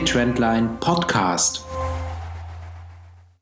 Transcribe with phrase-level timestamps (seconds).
[0.00, 1.65] Trendline Podcast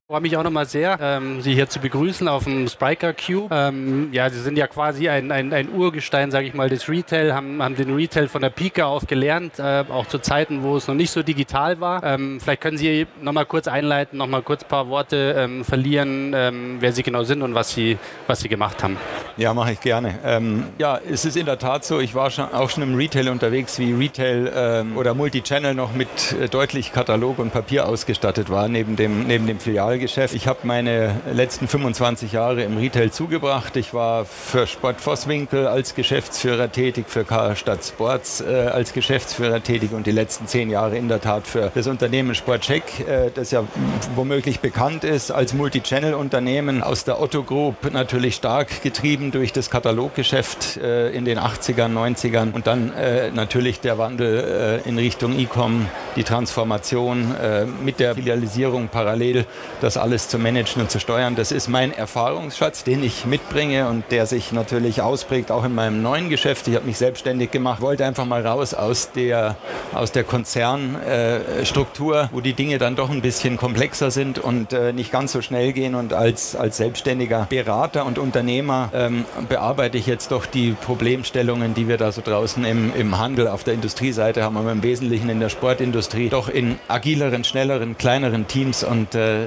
[0.06, 3.48] freue mich auch nochmal sehr, ähm, Sie hier zu begrüßen auf dem Spriker Cube.
[3.50, 7.32] Ähm, ja, Sie sind ja quasi ein, ein, ein Urgestein, sage ich mal, des Retail,
[7.32, 10.88] haben, haben den Retail von der Pike auf gelernt, äh, auch zu Zeiten, wo es
[10.88, 12.04] noch nicht so digital war.
[12.04, 16.76] Ähm, vielleicht können Sie nochmal kurz einleiten, nochmal kurz ein paar Worte ähm, verlieren, ähm,
[16.80, 17.96] wer Sie genau sind und was Sie,
[18.26, 18.98] was Sie gemacht haben.
[19.38, 20.18] Ja, mache ich gerne.
[20.22, 23.30] Ähm, ja, es ist in der Tat so, ich war schon, auch schon im Retail
[23.30, 26.08] unterwegs, wie Retail oder Multichannel noch mit
[26.38, 29.93] äh, deutlich Katalog und Papier ausgestattet war, neben dem, neben dem Filialgeschäft.
[29.98, 30.34] Geschäft.
[30.34, 33.76] Ich habe meine letzten 25 Jahre im Retail zugebracht.
[33.76, 39.92] Ich war für Sport Vosswinkel als Geschäftsführer tätig, für Karstadt Sports äh, als Geschäftsführer tätig
[39.92, 43.64] und die letzten zehn Jahre in der Tat für das Unternehmen Sportcheck, äh, das ja
[44.14, 50.76] womöglich bekannt ist als Multichannel-Unternehmen aus der Otto Group, natürlich stark getrieben durch das Kataloggeschäft
[50.76, 55.86] äh, in den 80ern, 90ern und dann äh, natürlich der Wandel äh, in Richtung E-Com,
[56.16, 59.46] die Transformation äh, mit der Filialisierung parallel.
[59.84, 61.34] Das alles zu managen und zu steuern.
[61.36, 66.00] Das ist mein Erfahrungsschatz, den ich mitbringe und der sich natürlich ausprägt, auch in meinem
[66.00, 66.66] neuen Geschäft.
[66.68, 69.56] Ich habe mich selbstständig gemacht, wollte einfach mal raus aus der,
[69.92, 74.94] aus der Konzernstruktur, äh, wo die Dinge dann doch ein bisschen komplexer sind und äh,
[74.94, 75.94] nicht ganz so schnell gehen.
[75.94, 81.88] Und als, als selbstständiger Berater und Unternehmer ähm, bearbeite ich jetzt doch die Problemstellungen, die
[81.88, 85.40] wir da so draußen im, im Handel auf der Industrieseite haben, aber im Wesentlichen in
[85.40, 89.44] der Sportindustrie, doch in agileren, schnelleren, kleineren Teams und äh,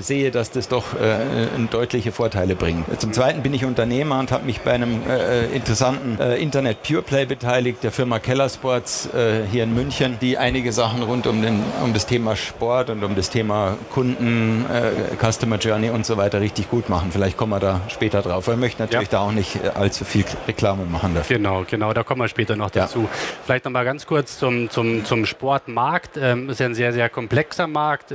[0.00, 3.00] sehe, dass das doch äh, deutliche Vorteile bringt.
[3.00, 7.02] Zum Zweiten bin ich Unternehmer und habe mich bei einem äh, interessanten äh, Internet Pure
[7.02, 11.42] Play beteiligt, der Firma Keller Sports äh, hier in München, die einige Sachen rund um,
[11.42, 16.16] den, um das Thema Sport und um das Thema Kunden, äh, Customer Journey und so
[16.16, 17.10] weiter richtig gut machen.
[17.12, 18.46] Vielleicht kommen wir da später drauf.
[18.48, 19.18] Wir möchten natürlich ja.
[19.18, 21.36] da auch nicht äh, allzu viel Reklame machen dafür.
[21.36, 23.02] Genau, genau, da kommen wir später noch dazu.
[23.02, 23.08] Ja.
[23.44, 26.16] Vielleicht noch mal ganz kurz zum, zum, zum Sportmarkt.
[26.16, 28.08] Ähm, ist ja ein sehr, sehr komplexer Markt,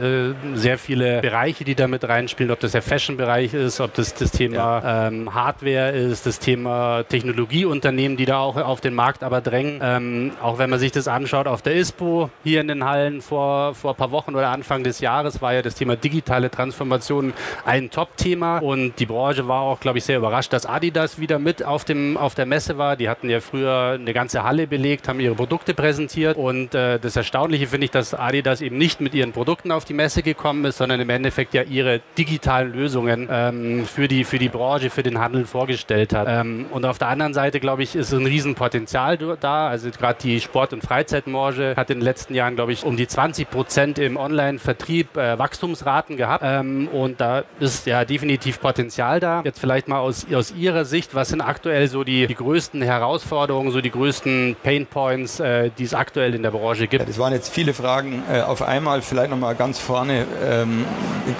[0.56, 4.16] sehr viele Bereiche Bereiche, die da mit reinspielen, ob das der Fashion-Bereich ist, ob das
[4.16, 5.08] das Thema ja.
[5.08, 9.80] ähm, Hardware ist, das Thema Technologieunternehmen, die da auch auf den Markt aber drängen.
[9.84, 13.76] Ähm, auch wenn man sich das anschaut auf der ISPO hier in den Hallen vor,
[13.76, 17.34] vor ein paar Wochen oder Anfang des Jahres war ja das Thema digitale Transformation
[17.66, 21.64] ein Top-Thema und die Branche war auch, glaube ich, sehr überrascht, dass Adidas wieder mit
[21.64, 22.96] auf, dem, auf der Messe war.
[22.96, 27.16] Die hatten ja früher eine ganze Halle belegt, haben ihre Produkte präsentiert und äh, das
[27.16, 30.78] Erstaunliche finde ich, dass Adidas eben nicht mit ihren Produkten auf die Messe gekommen ist,
[30.80, 35.04] sondern im Endeffekt Endeffekt ja ihre digitalen Lösungen ähm, für, die, für die Branche, für
[35.04, 36.28] den Handel vorgestellt hat.
[36.30, 39.68] Ähm, und auf der anderen Seite, glaube ich, ist ein Riesenpotenzial da.
[39.68, 43.08] Also gerade die Sport- und Freizeitbranche hat in den letzten Jahren, glaube ich, um die
[43.08, 46.44] 20 Prozent im Online-Vertrieb äh, Wachstumsraten gehabt.
[46.46, 49.42] Ähm, und da ist ja definitiv Potenzial da.
[49.44, 53.72] Jetzt vielleicht mal aus, aus Ihrer Sicht, was sind aktuell so die, die größten Herausforderungen,
[53.72, 57.02] so die größten Painpoints, äh, die es aktuell in der Branche gibt?
[57.02, 59.02] Ja, das waren jetzt viele Fragen äh, auf einmal.
[59.02, 60.26] Vielleicht nochmal ganz vorne.
[60.44, 60.86] Ähm,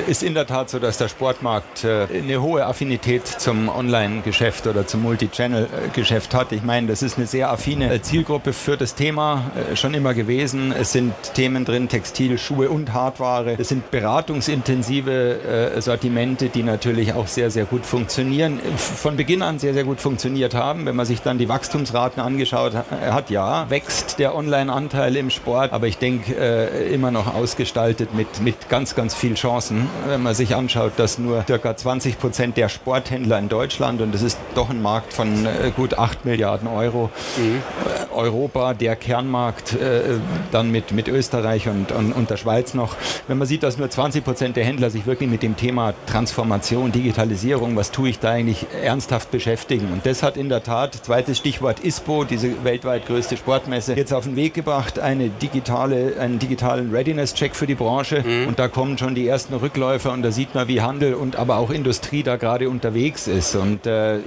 [0.02, 4.88] ist in der Tat so, dass der Sportmarkt äh, eine hohe Affinität zum Online-Geschäft oder
[4.88, 6.52] zum Multi-Channel-Geschäft hat.
[6.52, 10.14] Ich meine, das ist eine sehr affine äh, Zielgruppe für das Thema äh, schon immer
[10.14, 10.72] gewesen.
[10.72, 13.56] Es sind Themen drin, Textil, Schuhe und Hardware.
[13.58, 18.60] Es sind beratungsintensive Sortimente, die natürlich auch sehr, sehr gut funktionieren.
[18.78, 20.86] Von Beginn an sehr, sehr gut funktioniert haben.
[20.86, 25.88] Wenn man sich dann die Wachstumsraten angeschaut hat, ja, wächst der Online-Anteil im Sport, aber
[25.88, 26.34] ich denke,
[26.92, 31.44] immer noch ausgestaltet mit, mit ganz, ganz viel Chancen wenn man sich anschaut, dass nur
[31.44, 31.76] ca.
[31.76, 35.98] 20 Prozent der Sporthändler in Deutschland, und das ist doch ein Markt von äh, gut
[35.98, 37.62] 8 Milliarden Euro, mhm.
[38.14, 40.02] Europa, der Kernmarkt, äh,
[40.52, 42.96] dann mit, mit Österreich und, und, und der Schweiz noch,
[43.28, 46.92] wenn man sieht, dass nur 20 Prozent der Händler sich wirklich mit dem Thema Transformation,
[46.92, 49.92] Digitalisierung, was tue ich da eigentlich ernsthaft beschäftigen.
[49.92, 54.26] Und das hat in der Tat, zweites Stichwort ISPO, diese weltweit größte Sportmesse, jetzt auf
[54.26, 58.24] den Weg gebracht, eine digitale, einen digitalen Readiness-Check für die Branche.
[58.26, 58.48] Mhm.
[58.48, 61.58] Und da kommen schon die ersten Rückläufer und da sieht man, wie Handel und aber
[61.58, 63.56] auch Industrie da gerade unterwegs ist.
[63.56, 64.20] Und äh,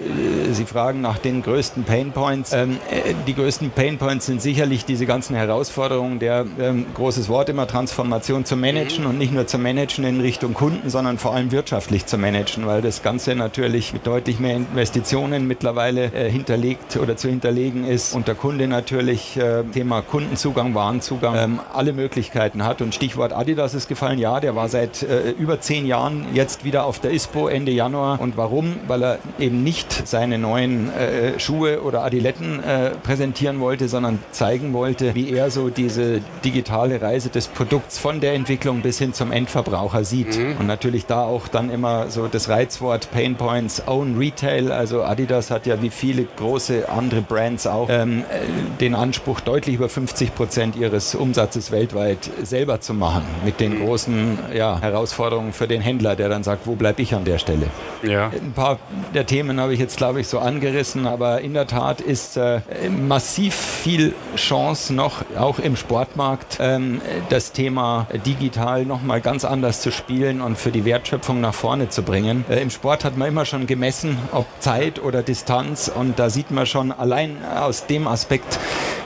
[0.51, 2.53] Sie fragen nach den größten Painpoints.
[2.53, 7.69] Ähm, äh, die größten Painpoints sind sicherlich diese ganzen Herausforderungen der, ähm, großes Wort immer,
[7.69, 9.11] Transformation zu managen mhm.
[9.11, 12.83] und nicht nur zu managen in Richtung Kunden, sondern vor allem wirtschaftlich zu managen, weil
[12.83, 18.27] das Ganze natürlich mit deutlich mehr Investitionen mittlerweile äh, hinterlegt oder zu hinterlegen ist und
[18.27, 22.83] der Kunde natürlich äh, Thema Kundenzugang, Warenzugang, ähm, alle Möglichkeiten hat.
[22.83, 26.65] Und Stichwort Adidas ist gefallen, ja, der war seit äh, äh, über zehn Jahren jetzt
[26.65, 28.21] wieder auf der ISPO Ende Januar.
[28.21, 28.77] Und warum?
[28.87, 34.73] Weil er eben nicht seine neuen äh, Schuhe oder Adiletten äh, präsentieren wollte, sondern zeigen
[34.73, 39.33] wollte, wie er so diese digitale Reise des Produkts von der Entwicklung bis hin zum
[39.33, 40.39] Endverbraucher sieht.
[40.39, 40.57] Mhm.
[40.59, 44.73] Und natürlich da auch dann immer so das Reizwort Pain Points, Own Retail.
[44.73, 49.77] Also Adidas hat ja wie viele große andere Brands auch ähm, äh, den Anspruch, deutlich
[49.77, 53.25] über 50 Prozent ihres Umsatzes weltweit selber zu machen.
[53.45, 53.85] Mit den mhm.
[53.85, 55.16] großen ja, Herausforderungen
[55.53, 57.67] für den Händler, der dann sagt, wo bleibe ich an der Stelle?
[58.03, 58.27] Ja.
[58.29, 58.79] Ein paar
[59.15, 62.61] der Themen habe ich jetzt, glaube ich, so angerissen, aber in der Tat ist äh,
[62.91, 69.91] massiv viel Chance noch, auch im Sportmarkt, ähm, das Thema digital nochmal ganz anders zu
[69.91, 72.45] spielen und für die Wertschöpfung nach vorne zu bringen.
[72.49, 76.51] Äh, Im Sport hat man immer schon gemessen, ob Zeit oder Distanz und da sieht
[76.51, 78.59] man schon allein aus dem Aspekt,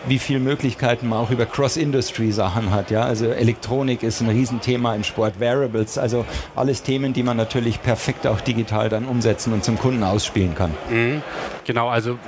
[0.06, 2.90] wie viele Möglichkeiten man auch über Cross-Industry-Sachen hat.
[2.90, 3.02] Ja?
[3.02, 6.24] Also Elektronik ist ein Riesenthema im Sport, Variables, also
[6.56, 10.72] alles Themen, die man natürlich perfekt auch digital dann umsetzen und zum Kunden ausspielen kann.
[10.90, 11.22] Mhm.
[11.64, 12.18] Genau, also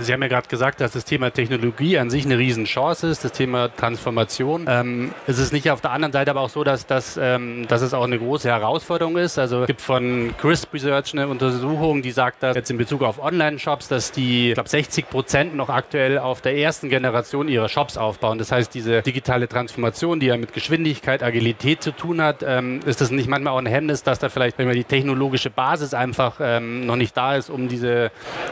[0.00, 3.32] Sie haben ja gerade gesagt, dass das Thema Technologie an sich eine Riesenchance ist, das
[3.32, 4.66] Thema Transformation.
[4.68, 7.82] Ähm, es ist nicht auf der anderen Seite aber auch so, dass, dass, ähm, dass
[7.82, 9.38] es auch eine große Herausforderung ist.
[9.38, 13.22] Also es gibt von Crisp Research eine Untersuchung, die sagt, dass jetzt in Bezug auf
[13.22, 17.96] Online-Shops, dass die, ich glaube, 60 Prozent noch aktuell auf der ersten Generation ihrer Shops
[17.96, 18.38] aufbauen.
[18.38, 23.00] Das heißt, diese digitale Transformation, die ja mit Geschwindigkeit, Agilität zu tun hat, ähm, ist
[23.00, 26.36] das nicht manchmal auch ein Hemmnis, dass da vielleicht wenn man die technologische Basis einfach
[26.40, 28.10] ähm, noch nicht da ist, um diese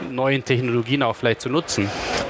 [0.09, 1.89] neuen Technologien auch vielleicht zu nutzen?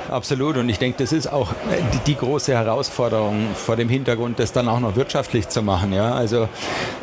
[0.10, 0.58] Absolut.
[0.58, 1.54] Und ich denke, das ist auch
[1.94, 5.94] die, die, große Herausforderung vor dem Hintergrund, das dann auch noch wirtschaftlich zu machen.
[5.94, 6.14] Ja?
[6.14, 6.50] Also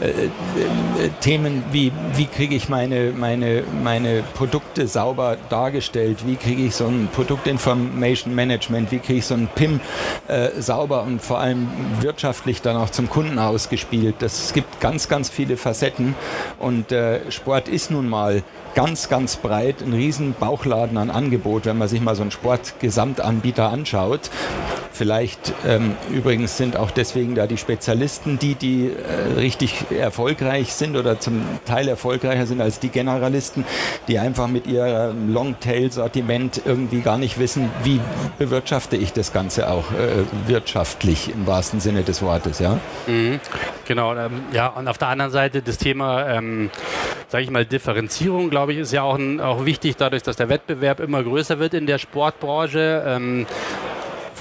[0.00, 6.26] äh, äh, Themen wie, wie kriege ich meine, meine, meine Produkte sauber dargestellt?
[6.26, 8.90] Wie kriege ich so ein Produktinformation Management?
[8.90, 9.80] Wie kriege ich so ein PIM
[10.26, 11.68] äh, sauber und vor allem
[12.00, 14.16] wirtschaftlich dann auch zum Kunden ausgespielt?
[14.18, 16.14] Das, gibt ganz, ganz viele Facetten
[16.58, 18.42] und äh, Sport ist nun mal
[18.76, 23.70] ganz, ganz breit, ein riesen Bauchladen an Angebot, wenn man sich mal so einen Sportgesamtanbieter
[23.70, 24.30] anschaut.
[24.92, 30.96] Vielleicht ähm, übrigens sind auch deswegen da die Spezialisten, die, die äh, richtig erfolgreich sind
[30.96, 33.64] oder zum Teil erfolgreicher sind als die Generalisten,
[34.08, 38.00] die einfach mit ihrem Longtail-Sortiment irgendwie gar nicht wissen, wie
[38.38, 42.58] bewirtschafte ich das Ganze auch äh, wirtschaftlich im wahrsten Sinne des Wortes.
[42.58, 42.78] Ja?
[43.06, 43.40] Mhm.
[43.86, 46.70] Genau, ähm, ja, und auf der anderen Seite das Thema, ähm,
[47.28, 50.48] sage ich mal, Differenzierung, glaube ich, ist ja auch, ein, auch wichtig, dadurch, dass der
[50.48, 53.04] Wettbewerb immer größer wird in der Sportbranche.
[53.06, 53.46] Ähm,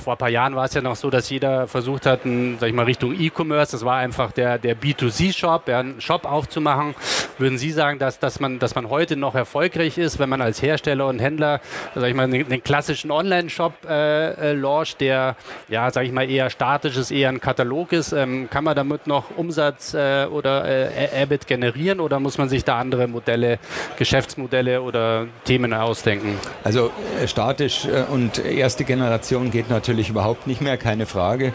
[0.06, 2.70] vor ein paar Jahren war es ja noch so, dass jeder versucht hat, ein, sag
[2.70, 6.94] ich mal, Richtung E-Commerce, das war einfach der, der B2C-Shop, ja, einen Shop aufzumachen.
[7.40, 10.62] Würden Sie sagen, dass, dass, man, dass man heute noch erfolgreich ist, wenn man als
[10.62, 11.60] Hersteller und Händler,
[11.96, 15.36] sag ich mal, einen, einen klassischen Online-Shop äh, äh, launcht, der,
[15.70, 18.12] ja, sag ich mal, eher statisch ist, eher ein Katalog ist?
[18.14, 22.64] Ähm, kann man damit noch Umsatz äh, oder äh, EBIT generieren oder muss man sich
[22.64, 23.58] da andere Modelle,
[23.98, 26.38] Geschäftsmodelle oder Themen ausdenken?
[26.64, 31.54] Also äh, statisch äh, und erste Generation geht natürlich natürlich überhaupt nicht mehr, keine Frage.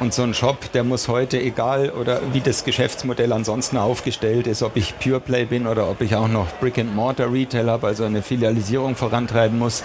[0.00, 4.62] Und so ein Shop, der muss heute, egal oder wie das Geschäftsmodell ansonsten aufgestellt ist,
[4.62, 8.96] ob ich Pure Play bin oder ob ich auch noch Brick-and-Mortar-Retail habe, also eine Filialisierung
[8.96, 9.82] vorantreiben muss,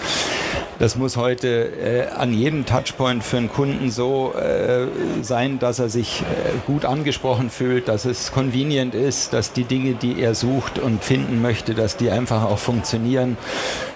[0.80, 4.88] das muss heute äh, an jedem Touchpoint für einen Kunden so äh,
[5.22, 9.94] sein, dass er sich äh, gut angesprochen fühlt, dass es convenient ist, dass die Dinge,
[9.94, 13.38] die er sucht und finden möchte, dass die einfach auch funktionieren.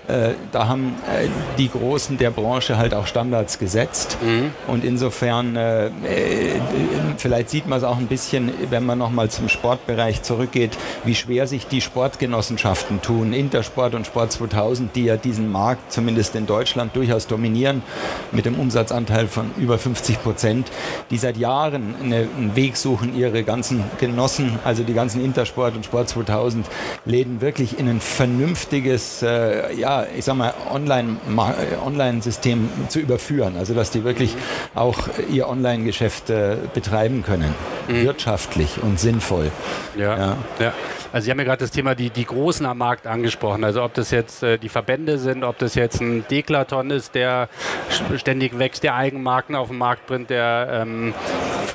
[0.07, 1.27] Äh, da haben äh,
[1.57, 4.17] die Großen der Branche halt auch Standards gesetzt.
[4.23, 4.51] Mhm.
[4.67, 5.91] Und insofern, äh,
[7.17, 11.45] vielleicht sieht man es auch ein bisschen, wenn man nochmal zum Sportbereich zurückgeht, wie schwer
[11.45, 13.33] sich die Sportgenossenschaften tun.
[13.33, 17.81] Intersport und Sport 2000, die ja diesen Markt zumindest in Deutschland durchaus dominieren,
[18.31, 20.71] mit dem Umsatzanteil von über 50 Prozent,
[21.09, 25.85] die seit Jahren eine, einen Weg suchen, ihre ganzen Genossen, also die ganzen Intersport und
[25.85, 26.67] Sport 2000
[27.05, 33.55] Läden wirklich in ein vernünftiges, äh, ja, ich sag mal, Online-System Online zu überführen.
[33.57, 34.35] Also, dass die wirklich
[34.75, 34.97] auch
[35.31, 37.53] ihr Online-Geschäft äh, betreiben können.
[37.87, 38.03] Mhm.
[38.03, 39.51] Wirtschaftlich und sinnvoll.
[39.97, 40.17] ja.
[40.17, 40.37] ja.
[40.59, 40.73] ja.
[41.11, 43.63] Also Sie haben ja gerade das Thema die, die Großen am Markt angesprochen.
[43.63, 46.23] Also ob das jetzt äh, die Verbände sind, ob das jetzt ein
[46.59, 47.47] Deklaton ist, der
[48.17, 51.13] ständig wächst, der Eigenmarken auf den Markt bringt, der ähm,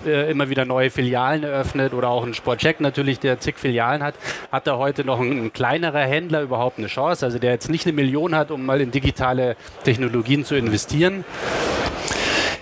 [0.07, 4.15] äh, immer wieder neue Filialen eröffnet oder auch ein Sportcheck natürlich, der zig Filialen hat,
[4.53, 7.25] hat da heute noch ein kleinerer Händler überhaupt eine Chance?
[7.25, 11.25] Also der jetzt nicht eine Million hat, um mal in digitale Technologien zu investieren?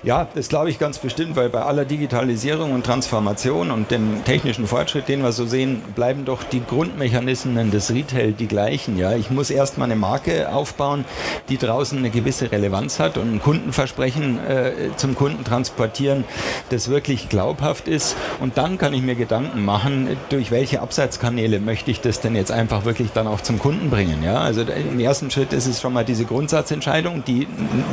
[0.05, 4.67] Ja, das glaube ich ganz bestimmt, weil bei aller Digitalisierung und Transformation und dem technischen
[4.67, 8.99] Fortschritt, den wir so sehen, bleiben doch die Grundmechanismen des Retail die gleichen.
[8.99, 11.05] Ja, ich muss erstmal eine Marke aufbauen,
[11.49, 16.25] die draußen eine gewisse Relevanz hat und ein Kundenversprechen äh, zum Kunden transportieren,
[16.71, 18.17] das wirklich glaubhaft ist.
[18.41, 22.51] Und dann kann ich mir Gedanken machen, durch welche Absatzkanäle möchte ich das denn jetzt
[22.51, 24.25] einfach wirklich dann auch zum Kunden bringen.
[24.25, 27.47] Ja, also im ersten Schritt ist es schon mal diese Grundsatzentscheidung, die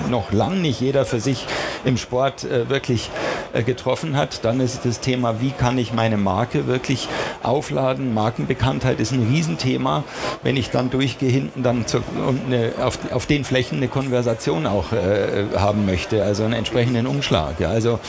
[0.10, 1.46] noch lang nicht jeder für sich
[1.86, 3.10] im Sport äh, wirklich
[3.54, 4.44] äh, getroffen hat.
[4.44, 7.08] Dann ist das Thema, wie kann ich meine Marke wirklich
[7.44, 8.14] aufladen.
[8.14, 10.04] Markenbekanntheit ist ein Riesenthema.
[10.44, 14.66] Wenn ich dann durchgehe hinten dann zur, und eine, auf, auf den Flächen eine Konversation
[14.66, 17.60] auch äh, haben möchte, also einen entsprechenden Umschlag.
[17.60, 17.70] Ja.
[17.70, 18.00] Also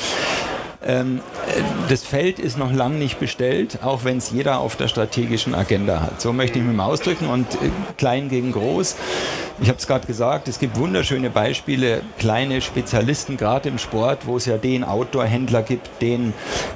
[0.82, 1.20] ähm,
[1.88, 6.00] das Feld ist noch lang nicht bestellt, auch wenn es jeder auf der strategischen Agenda
[6.00, 6.20] hat.
[6.20, 8.96] So möchte ich mich mal ausdrücken und äh, klein gegen groß.
[9.60, 14.38] Ich habe es gerade gesagt, es gibt wunderschöne Beispiele, kleine Spezialisten, gerade im Sport, wo
[14.38, 16.32] es ja den Outdoor-Händler gibt, den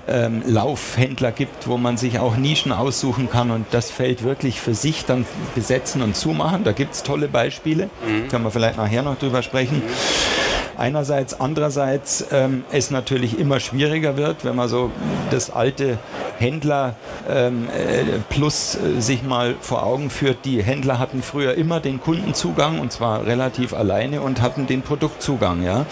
[0.06, 4.74] ähm, Laufhändler gibt, wo man sich auch Nischen aussuchen kann und das Feld wirklich für
[4.74, 6.64] sich dann besetzen und zumachen.
[6.64, 8.28] Da gibt es tolle Beispiele, mhm.
[8.28, 9.78] können wir vielleicht nachher noch drüber sprechen.
[9.78, 10.43] Mhm
[10.78, 11.40] einerseits.
[11.40, 14.90] Andererseits ähm, es natürlich immer schwieriger wird, wenn man so
[15.30, 15.98] das alte
[16.38, 16.96] Händler
[17.28, 20.44] ähm, äh, plus äh, sich mal vor Augen führt.
[20.44, 25.62] Die Händler hatten früher immer den Kundenzugang und zwar relativ alleine und hatten den Produktzugang.
[25.62, 25.82] Ja?
[25.82, 25.84] Äh,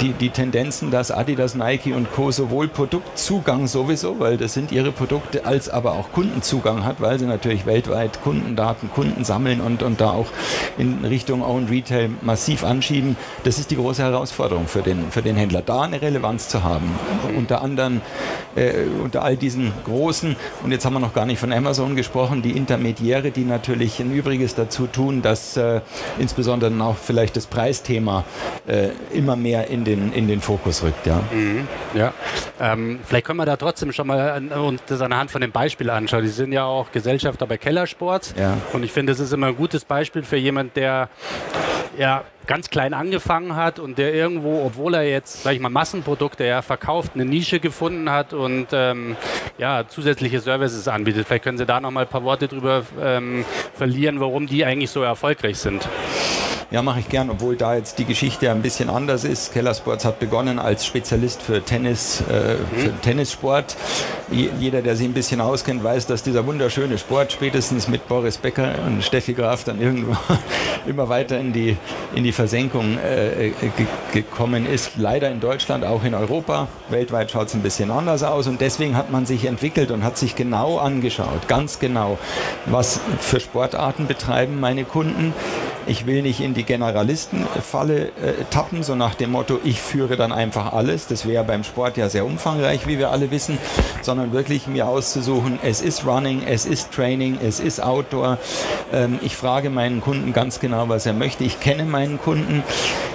[0.00, 2.30] die, die Tendenzen, dass Adidas, Nike und Co.
[2.30, 7.26] sowohl Produktzugang sowieso, weil das sind ihre Produkte, als aber auch Kundenzugang hat, weil sie
[7.26, 10.26] natürlich weltweit Kundendaten, Kunden sammeln und, und da auch
[10.78, 13.16] in Richtung Own Retail massiv anschieben.
[13.44, 16.90] Das ist die große Herausforderung für den, für den Händler, da eine Relevanz zu haben.
[17.36, 18.00] Unter anderem
[18.54, 22.42] äh, unter all diesen großen, und jetzt haben wir noch gar nicht von Amazon gesprochen,
[22.42, 25.80] die Intermediäre, die natürlich ein Übriges dazu tun, dass äh,
[26.18, 28.24] insbesondere auch vielleicht das Preisthema
[28.66, 31.06] äh, immer mehr in den, in den Fokus rückt.
[31.06, 31.66] Ja, mhm.
[31.94, 32.12] ja.
[32.60, 35.90] Ähm, vielleicht können wir da trotzdem schon mal an, uns das anhand von dem Beispiel
[35.90, 36.22] anschauen.
[36.22, 38.34] Die sind ja auch Gesellschafter bei Kellersports.
[38.38, 38.56] Ja.
[38.72, 41.08] Und ich finde, das ist immer ein gutes Beispiel für jemand, der
[41.98, 46.44] ja, ganz klein angefangen hat und der irgendwo, obwohl er jetzt, sag ich mal, Massenprodukte
[46.44, 49.16] ja verkauft, eine Nische gefunden hat und ähm,
[49.58, 51.26] ja, zusätzliche Services anbietet.
[51.26, 53.44] Vielleicht können Sie da noch mal ein paar Worte drüber ähm,
[53.74, 55.88] verlieren, warum die eigentlich so erfolgreich sind.
[56.72, 59.52] Ja, mache ich gern, obwohl da jetzt die Geschichte ein bisschen anders ist.
[59.52, 63.00] Keller Sports hat begonnen als Spezialist für Tennis, äh, für mhm.
[63.02, 63.76] Tennissport.
[64.30, 68.72] Jeder, der sich ein bisschen auskennt, weiß, dass dieser wunderschöne Sport spätestens mit Boris Becker
[68.86, 70.16] und Steffi Graf dann irgendwo
[70.86, 71.76] immer weiter in die,
[72.14, 74.92] in die Versenkung äh, ge gekommen ist.
[74.96, 76.68] Leider in Deutschland, auch in Europa.
[76.88, 80.16] Weltweit schaut es ein bisschen anders aus und deswegen hat man sich entwickelt und hat
[80.16, 82.18] sich genau angeschaut, ganz genau,
[82.64, 85.34] was für Sportarten betreiben meine Kunden.
[85.86, 88.10] Ich will nicht in die Generalistenfalle äh,
[88.50, 91.06] tappen, so nach dem Motto, ich führe dann einfach alles.
[91.06, 93.58] Das wäre beim Sport ja sehr umfangreich, wie wir alle wissen,
[94.02, 98.38] sondern wirklich mir auszusuchen, es ist Running, es ist Training, es ist Outdoor.
[98.92, 101.44] Ähm, ich frage meinen Kunden ganz genau, was er möchte.
[101.44, 102.62] Ich kenne meinen Kunden.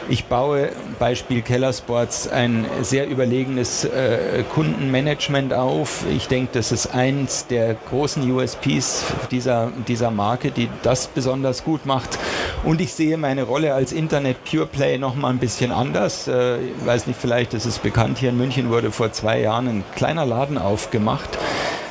[0.09, 6.05] Ich baue, Beispiel Kellersports, ein sehr überlegenes äh, Kundenmanagement auf.
[6.09, 11.85] Ich denke, das ist eins der großen USPs dieser, dieser Marke, die das besonders gut
[11.85, 12.17] macht.
[12.63, 16.27] Und ich sehe meine Rolle als Internet Pure Play noch mal ein bisschen anders.
[16.27, 19.67] Äh, ich weiß nicht, vielleicht ist es bekannt, hier in München wurde vor zwei Jahren
[19.67, 21.37] ein kleiner Laden aufgemacht.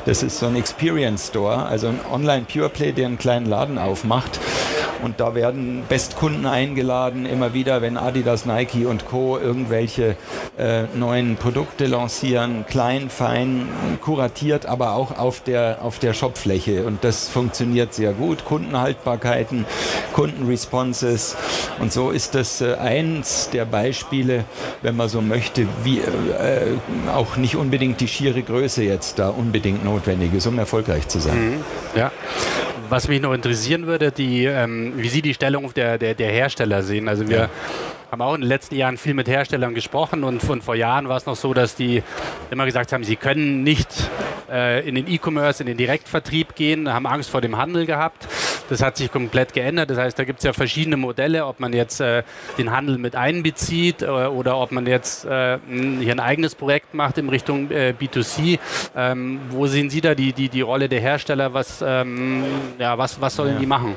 [0.06, 3.78] Das ist so ein Experience Store, also ein Online Pure Play, der einen kleinen Laden
[3.78, 4.40] aufmacht.
[5.02, 9.38] Und da werden Bestkunden eingeladen, immer wieder, wenn Adidas, Nike und Co.
[9.38, 10.16] irgendwelche
[10.58, 13.68] äh, neuen Produkte lancieren, klein, fein,
[14.00, 16.84] kuratiert, aber auch auf der, auf der Shopfläche.
[16.84, 18.44] Und das funktioniert sehr gut.
[18.44, 19.66] Kundenhaltbarkeiten,
[20.12, 21.36] Kundenresponses.
[21.80, 24.44] Und so ist das äh, eins der Beispiele,
[24.82, 26.76] wenn man so möchte, wie äh,
[27.14, 31.50] auch nicht unbedingt die schiere Größe jetzt da unbedingt notwendig ist, um erfolgreich zu sein.
[31.50, 31.64] Mhm.
[31.94, 32.10] Ja
[32.88, 36.82] was mich noch interessieren würde, die, ähm, wie Sie die Stellung der, der, der Hersteller
[36.82, 37.08] sehen.
[37.08, 37.48] Also wir.
[38.10, 41.16] Haben auch in den letzten Jahren viel mit Herstellern gesprochen und von vor Jahren war
[41.16, 42.02] es noch so, dass die
[42.50, 43.88] immer gesagt haben, sie können nicht
[44.50, 48.28] äh, in den E-Commerce, in den Direktvertrieb gehen, haben Angst vor dem Handel gehabt.
[48.68, 49.90] Das hat sich komplett geändert.
[49.90, 52.22] Das heißt, da gibt es ja verschiedene Modelle, ob man jetzt äh,
[52.58, 57.18] den Handel mit einbezieht äh, oder ob man jetzt äh, hier ein eigenes Projekt macht
[57.18, 58.58] in Richtung äh, B2C.
[58.96, 61.54] Ähm, wo sehen Sie da die, die, die Rolle der Hersteller?
[61.54, 62.44] Was, ähm,
[62.78, 63.60] ja, was, was sollen ja.
[63.60, 63.94] die machen?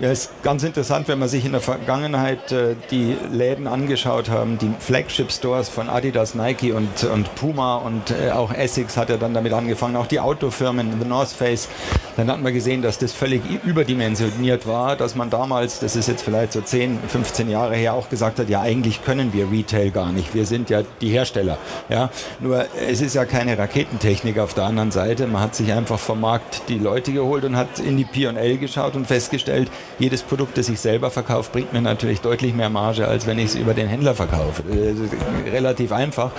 [0.00, 4.56] Ja, ist ganz interessant, wenn man sich in der Vergangenheit äh, die Läden angeschaut haben,
[4.56, 9.34] die Flagship-Stores von Adidas, Nike und, und Puma und äh, auch Essex hat ja dann
[9.34, 11.68] damit angefangen, auch die Autofirmen, The North Face.
[12.16, 16.22] Dann hat man gesehen, dass das völlig überdimensioniert war, dass man damals, das ist jetzt
[16.22, 20.12] vielleicht so 10, 15 Jahre her, auch gesagt hat, ja eigentlich können wir Retail gar
[20.12, 21.58] nicht, wir sind ja die Hersteller.
[21.90, 22.08] Ja?
[22.38, 26.22] Nur es ist ja keine Raketentechnik auf der anderen Seite, man hat sich einfach vom
[26.22, 30.68] Markt die Leute geholt und hat in die P&L geschaut und festgestellt, jedes Produkt, das
[30.68, 33.88] ich selber verkaufe, bringt mir natürlich deutlich mehr Marge, als wenn ich es über den
[33.88, 34.62] Händler verkaufe.
[34.70, 36.30] Äh, relativ einfach.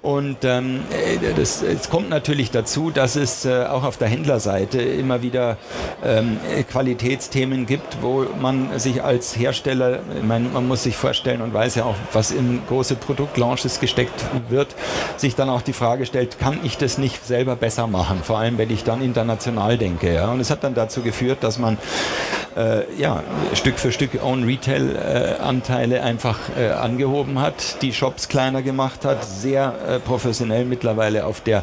[0.00, 4.80] Und ähm, äh, das, es kommt natürlich dazu, dass es äh, auch auf der Händlerseite
[4.80, 5.56] immer wieder
[6.04, 6.38] ähm,
[6.70, 11.84] Qualitätsthemen gibt, wo man sich als Hersteller, meine, man muss sich vorstellen und weiß ja
[11.84, 14.68] auch, was in große Produktlaunches gesteckt wird,
[15.16, 18.20] sich dann auch die Frage stellt, kann ich das nicht selber besser machen?
[18.22, 20.14] Vor allem, wenn ich dann international denke.
[20.14, 20.30] Ja?
[20.30, 21.76] Und es hat dann dazu geführt, dass man
[22.58, 23.22] äh, ja,
[23.54, 29.24] Stück für Stück Own Retail-Anteile äh, einfach äh, angehoben hat, die Shops kleiner gemacht hat,
[29.24, 31.62] sehr äh, professionell mittlerweile auf der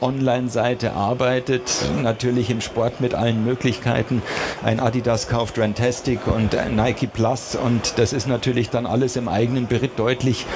[0.00, 4.22] Online-Seite arbeitet, natürlich im Sport mit allen Möglichkeiten.
[4.62, 9.66] Ein Adidas kauft Rantastic und Nike Plus und das ist natürlich dann alles im eigenen
[9.66, 10.46] Beritt deutlich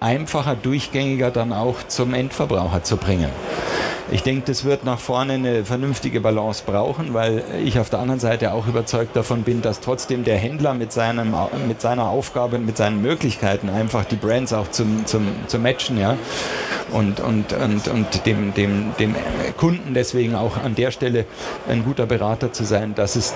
[0.00, 3.30] einfacher, durchgängiger dann auch zum Endverbraucher zu bringen.
[4.12, 8.18] Ich denke, das wird nach vorne eine vernünftige Balance brauchen, weil ich auf der anderen
[8.18, 11.32] Seite auch überzeugt davon bin, dass trotzdem der Händler mit, seinem,
[11.68, 16.16] mit seiner Aufgabe, mit seinen Möglichkeiten einfach die Brands auch zum, zum, zum matchen, ja.
[16.92, 19.14] Und, und, und, und dem, dem, dem
[19.56, 21.24] Kunden deswegen auch an der Stelle
[21.68, 23.32] ein guter Berater zu sein, dass es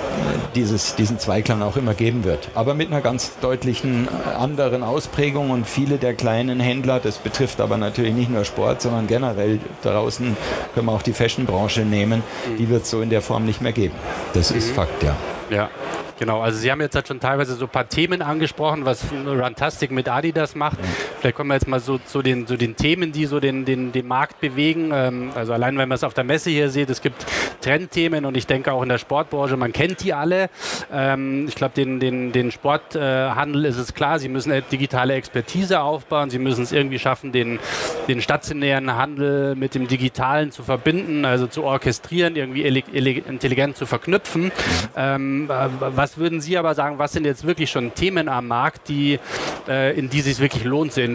[0.56, 2.48] dieses, diesen Zweiklang auch immer geben wird.
[2.56, 7.76] Aber mit einer ganz deutlichen anderen Ausprägung und viele der kleinen Händler, das betrifft aber
[7.76, 10.36] natürlich nicht nur Sport, sondern generell draußen
[10.74, 12.22] können wir auch die Fashionbranche nehmen,
[12.58, 13.94] die wird es so in der Form nicht mehr geben.
[14.32, 14.74] Das ist mhm.
[14.74, 15.16] Fakt, ja.
[15.50, 15.70] Ja,
[16.18, 19.90] Genau, also Sie haben jetzt halt schon teilweise so ein paar Themen angesprochen, was Runtastic
[19.90, 20.78] mit Adidas macht.
[21.24, 23.92] Vielleicht kommen wir jetzt mal so zu den, so den Themen, die so den, den,
[23.92, 24.90] den Markt bewegen.
[24.92, 27.24] Ähm, also allein, wenn man es auf der Messe hier sieht, es gibt
[27.62, 30.50] Trendthemen und ich denke auch in der Sportbranche, man kennt die alle.
[30.92, 36.28] Ähm, ich glaube, den, den, den Sporthandel ist es klar, sie müssen digitale Expertise aufbauen,
[36.28, 37.58] sie müssen es irgendwie schaffen, den,
[38.06, 44.52] den stationären Handel mit dem Digitalen zu verbinden, also zu orchestrieren, irgendwie intelligent zu verknüpfen.
[44.94, 48.88] Ähm, was was würden Sie aber sagen, was sind jetzt wirklich schon Themen am Markt,
[48.88, 49.18] die,
[49.66, 51.13] äh, in die es sich wirklich lohnt zu?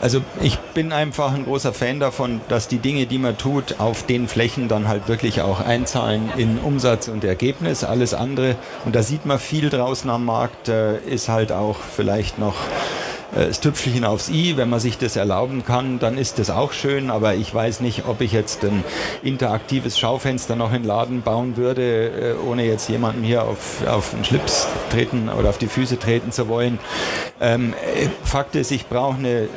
[0.00, 4.06] Also ich bin einfach ein großer Fan davon, dass die Dinge, die man tut, auf
[4.06, 7.82] den Flächen dann halt wirklich auch einzahlen in Umsatz und Ergebnis.
[7.82, 12.38] Alles andere, und da sieht man viel draußen am Markt, äh, ist halt auch vielleicht
[12.38, 12.54] noch
[13.34, 14.56] das Tüpfelchen aufs i.
[14.56, 18.06] Wenn man sich das erlauben kann, dann ist das auch schön, aber ich weiß nicht,
[18.06, 18.84] ob ich jetzt ein
[19.22, 24.10] interaktives Schaufenster noch in den Laden bauen würde, äh, ohne jetzt jemandem hier auf, auf
[24.10, 26.78] den Schlips treten oder auf die Füße treten zu wollen.
[27.40, 29.48] Ähm, äh, Fakt ist, ich brauche eine äh,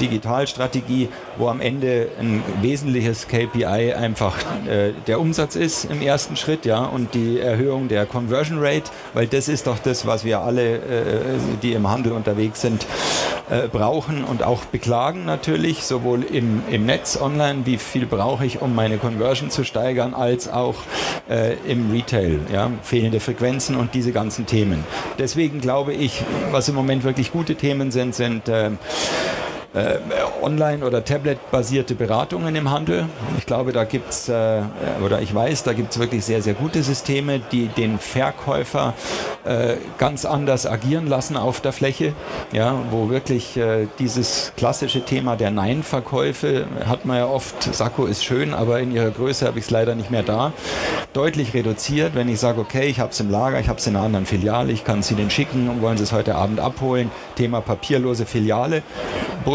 [0.00, 6.64] Digitalstrategie, wo am Ende ein wesentliches KPI einfach äh, der Umsatz ist im ersten Schritt,
[6.64, 10.76] ja, und die Erhöhung der Conversion Rate, weil das ist doch das, was wir alle,
[10.76, 10.80] äh,
[11.62, 12.86] die im Handel unterwegs sind,
[13.50, 18.60] äh, brauchen und auch beklagen natürlich, sowohl im, im Netz online, wie viel brauche ich,
[18.60, 20.74] um meine Conversion zu steigern, als auch
[21.30, 24.84] äh, im Retail, ja, fehlende Frequenzen und diese ganzen Themen.
[25.18, 28.48] Deswegen glaube ich, was im Moment wirklich gute Themen sind, sind
[29.74, 29.96] äh,
[30.42, 33.06] online- oder Tablet-basierte Beratungen im Handel.
[33.36, 34.62] Ich glaube, da gibt es, äh,
[35.04, 38.94] oder ich weiß, da gibt es wirklich sehr, sehr gute Systeme, die den Verkäufer
[39.44, 42.14] äh, ganz anders agieren lassen auf der Fläche,
[42.52, 48.24] ja, wo wirklich äh, dieses klassische Thema der Nein-Verkäufe hat man ja oft, Sakko ist
[48.24, 50.52] schön, aber in ihrer Größe habe ich es leider nicht mehr da,
[51.12, 52.14] deutlich reduziert.
[52.14, 54.26] Wenn ich sage, okay, ich habe es im Lager, ich habe es in einer anderen
[54.26, 58.26] Filiale, ich kann es Ihnen schicken und wollen Sie es heute Abend abholen, Thema papierlose
[58.26, 58.82] Filiale,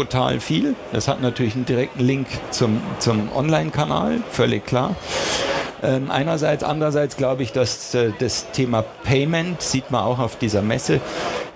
[0.04, 0.74] brutal viel.
[0.92, 4.94] Das hat natürlich einen direkten Link zum, zum Online-Kanal, völlig klar.
[5.84, 10.62] Ähm, einerseits, andererseits glaube ich, dass äh, das Thema Payment, sieht man auch auf dieser
[10.62, 11.00] Messe,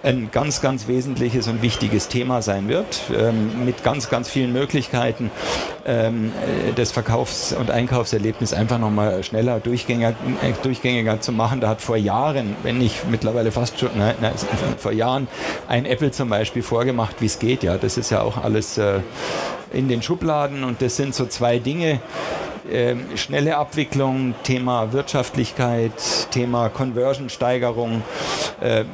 [0.02, 5.30] ein ganz, ganz wesentliches und wichtiges Thema sein wird, ähm, mit ganz, ganz vielen Möglichkeiten,
[5.86, 6.32] ähm,
[6.68, 10.10] äh, das Verkaufs- und Einkaufserlebnis einfach nochmal schneller, durchgängiger,
[10.42, 11.60] äh, durchgängiger zu machen.
[11.60, 14.34] Da hat vor Jahren, wenn nicht mittlerweile fast schon, nein, nein,
[14.76, 15.26] vor Jahren
[15.68, 17.62] ein Apple zum Beispiel vorgemacht, wie es geht.
[17.62, 19.00] Ja, das ist ja auch alles äh,
[19.72, 22.00] in den Schubladen und das sind so zwei Dinge,
[23.16, 25.92] schnelle Abwicklung, Thema Wirtschaftlichkeit,
[26.30, 28.02] Thema Conversion-Steigerung.
[28.60, 28.84] Äh,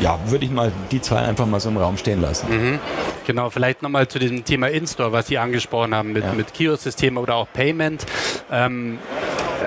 [0.00, 2.48] ja, würde ich mal die zwei einfach mal so im Raum stehen lassen.
[2.50, 2.78] Mhm.
[3.24, 6.32] Genau, vielleicht nochmal zu diesem Thema In-Store, was Sie angesprochen haben mit, ja.
[6.32, 8.04] mit Kiosk-System oder auch Payment.
[8.50, 8.98] Ähm,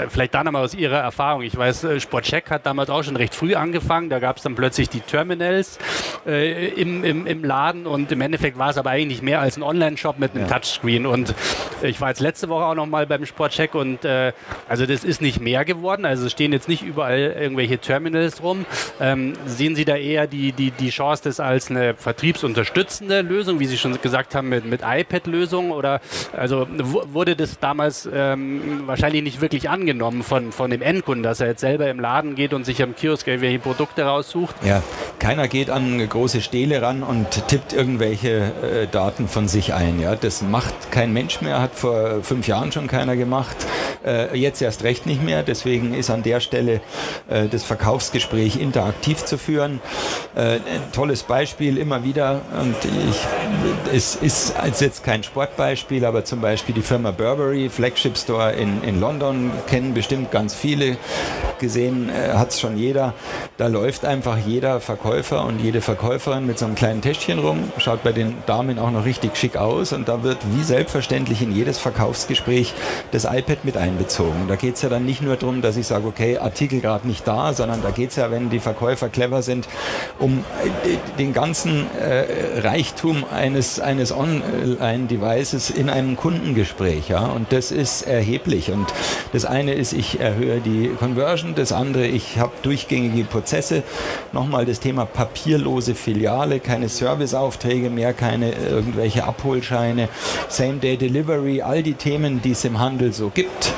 [0.09, 1.41] vielleicht da nochmal aus Ihrer Erfahrung.
[1.43, 4.09] Ich weiß, äh, Sportcheck hat damals auch schon recht früh angefangen.
[4.09, 5.77] Da gab es dann plötzlich die Terminals
[6.25, 9.63] äh, im, im, im Laden und im Endeffekt war es aber eigentlich mehr als ein
[9.63, 10.49] Online-Shop mit einem ja.
[10.49, 11.05] Touchscreen.
[11.05, 11.33] Und
[11.81, 14.33] ich war jetzt letzte Woche auch nochmal beim Sportcheck und äh,
[14.67, 16.05] also das ist nicht mehr geworden.
[16.05, 18.65] Also es stehen jetzt nicht überall irgendwelche Terminals rum.
[18.99, 23.65] Ähm, sehen Sie da eher die, die, die Chance, das als eine vertriebsunterstützende Lösung, wie
[23.65, 25.71] Sie schon gesagt haben, mit, mit iPad-Lösungen?
[25.71, 26.01] Oder
[26.35, 31.47] also wurde das damals ähm, wahrscheinlich nicht wirklich angenommen von, von dem Endkunden, dass er
[31.47, 34.55] jetzt selber im Laden geht und sich am Kiosk irgendwelche Produkte raussucht?
[34.65, 34.81] Ja,
[35.19, 39.99] keiner geht an große Stele ran und tippt irgendwelche äh, Daten von sich ein.
[39.99, 40.15] Ja?
[40.15, 43.55] Das macht kein Mensch mehr, hat vor fünf Jahren schon keiner gemacht.
[44.05, 45.43] Äh, jetzt erst recht nicht mehr.
[45.43, 46.81] Deswegen ist an der Stelle
[47.27, 49.81] äh, das Verkaufsgespräch interaktiv zu führen.
[50.35, 52.41] Äh, ein tolles Beispiel immer wieder.
[52.59, 52.75] Und
[53.09, 53.19] ich,
[53.93, 58.99] es ist jetzt kein Sportbeispiel, aber zum Beispiel die Firma Burberry, Flagship Store in, in
[58.99, 60.97] London, kennen bestimmt ganz viele.
[61.59, 63.13] Gesehen äh, hat es schon jeder.
[63.57, 68.03] Da läuft einfach jeder Verkäufer und jede Verkäuferin mit so einem kleinen Täschchen rum, schaut
[68.03, 71.77] bei den Damen auch noch richtig schick aus und da wird wie selbstverständlich in jedes
[71.77, 72.73] Verkaufsgespräch
[73.11, 74.47] das iPad mit ein einbezogen.
[74.47, 77.27] Da geht es ja dann nicht nur darum, dass ich sage, okay, Artikel gerade nicht
[77.27, 79.67] da, sondern da geht es ja, wenn die Verkäufer clever sind,
[80.19, 87.09] um äh, den ganzen äh, Reichtum eines, eines Online-Devices in einem Kundengespräch.
[87.09, 87.25] Ja?
[87.27, 88.71] Und das ist erheblich.
[88.71, 88.93] Und
[89.33, 93.83] das eine ist, ich erhöhe die Conversion, das andere, ich habe durchgängige Prozesse.
[94.31, 100.09] Nochmal das Thema papierlose Filiale, keine Serviceaufträge mehr, keine irgendwelche Abholscheine,
[100.49, 103.73] Same-Day-Delivery, all die Themen, die es im Handel so gibt.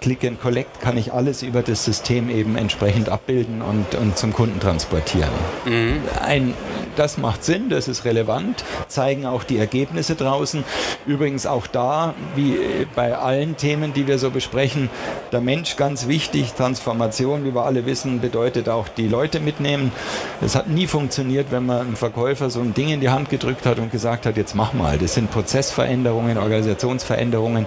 [0.00, 4.32] Click and Collect kann ich alles über das System eben entsprechend abbilden und, und zum
[4.32, 5.30] Kunden transportieren.
[5.66, 6.00] Mhm.
[6.24, 6.54] Ein
[6.98, 10.64] das macht Sinn, das ist relevant, zeigen auch die Ergebnisse draußen.
[11.06, 12.56] Übrigens auch da, wie
[12.94, 14.90] bei allen Themen, die wir so besprechen,
[15.32, 16.54] der Mensch ganz wichtig.
[16.54, 19.92] Transformation, wie wir alle wissen, bedeutet auch die Leute mitnehmen.
[20.40, 23.66] Es hat nie funktioniert, wenn man einem Verkäufer so ein Ding in die Hand gedrückt
[23.66, 24.98] hat und gesagt hat, jetzt mach mal.
[24.98, 27.66] Das sind Prozessveränderungen, Organisationsveränderungen,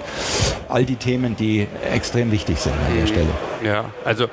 [0.68, 3.51] all die Themen, die extrem wichtig sind an der Stelle.
[3.64, 4.28] Ja, also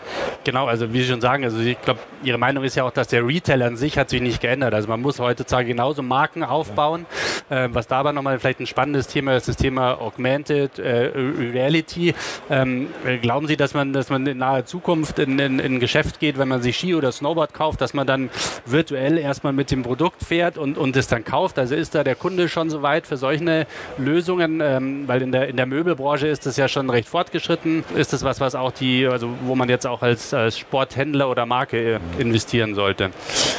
[0.45, 3.09] genau, also wie Sie schon sagen, also ich glaube, Ihre Meinung ist ja auch, dass
[3.09, 4.75] der Retail an sich hat sich nicht geändert.
[4.75, 7.07] Also man muss heutzutage genauso Marken aufbauen.
[7.51, 12.15] Äh, was da aber nochmal vielleicht ein spannendes Thema ist, das Thema Augmented äh, Reality.
[12.51, 12.89] Ähm,
[13.23, 16.63] glauben Sie, dass man, dass man in naher Zukunft in ein Geschäft geht, wenn man
[16.63, 18.31] sich Ski oder Snowboard kauft, dass man dann
[18.67, 21.59] virtuell erstmal mit dem Produkt fährt und, und es dann kauft?
[21.59, 23.67] Also ist da der Kunde schon so weit für solche
[23.99, 24.61] Lösungen?
[24.63, 27.85] Ähm, weil in der, in der Möbelbranche ist das ja schon recht fortgeschritten.
[27.95, 31.45] Ist das was, was auch die, also wo man jetzt auch als, als Sporthändler oder
[31.45, 33.11] Marke äh, investieren sollte?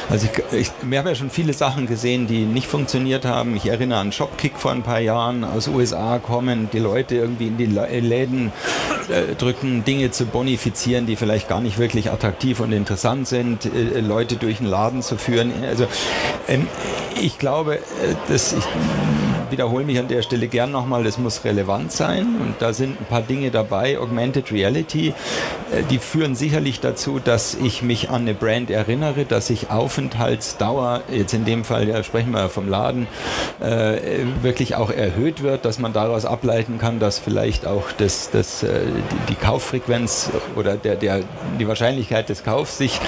[0.08, 3.54] Also ich, ich, wir haben ja schon viele Sachen gesehen, die nicht funktioniert haben.
[3.56, 5.44] Ich erinnere an Shopkick vor ein paar Jahren.
[5.44, 8.52] Aus USA kommen die Leute irgendwie in die Läden
[9.10, 14.00] äh, drücken, Dinge zu bonifizieren, die vielleicht gar nicht wirklich attraktiv und interessant sind, äh,
[14.00, 15.52] Leute durch den Laden zu führen.
[15.68, 15.86] Also
[16.48, 16.68] ähm,
[17.20, 17.80] ich glaube, äh,
[18.28, 18.64] dass ich
[19.50, 23.04] wiederhole mich an der Stelle gern nochmal, das muss relevant sein und da sind ein
[23.06, 23.98] paar Dinge dabei.
[23.98, 29.50] Augmented Reality, äh, die führen sicherlich dazu, dass ich mich an eine Brand erinnere, dass
[29.50, 33.06] ich Aufenthaltsdauer, jetzt in dem Fall ja, sprechen wir vom Laden,
[33.60, 33.98] äh,
[34.42, 38.80] wirklich auch erhöht wird, dass man daraus ableiten kann, dass vielleicht auch das, das, äh,
[39.28, 41.20] die, die Kauffrequenz oder der, der,
[41.58, 43.00] die Wahrscheinlichkeit des Kaufs sich,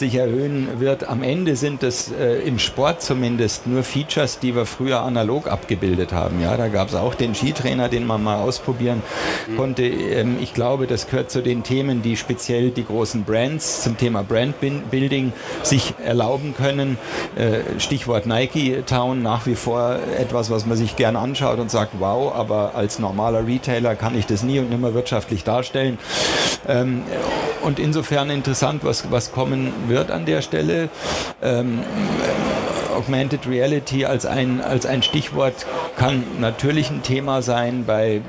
[0.00, 1.08] sich erhöhen wird.
[1.08, 6.12] Am Ende sind das äh, im Sport zumindest nur Features, die wir früher analog abgebildet
[6.12, 6.40] haben.
[6.42, 9.02] Ja, da gab es auch den Skitrainer, den man mal ausprobieren
[9.46, 9.56] mhm.
[9.56, 9.84] konnte.
[9.84, 14.24] Ähm, ich glaube, das gehört zu den Themen, die speziell die großen Brands zum Thema
[14.24, 15.32] Brandbuilding
[15.62, 16.98] sich erlauben können.
[17.36, 21.92] Äh, Stichwort Nike Town nach wie vor etwas, was man sich gern anschaut und sagt,
[22.00, 25.98] wow, aber als normaler Retailer kann ich das nie und nimmer wirtschaftlich darstellen.
[26.66, 27.02] Ähm,
[27.62, 30.88] und insofern interessant, was, was kommen wird an der Stelle.
[31.42, 31.80] Ähm,
[33.00, 38.20] Augmented Reality als ein, als ein Stichwort kann natürlich ein Thema sein bei,